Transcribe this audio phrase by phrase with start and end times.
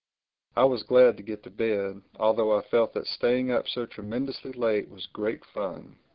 [0.55, 4.51] I was glad to get to bed, although I felt that staying up so tremendously
[4.51, 5.99] late was great fun.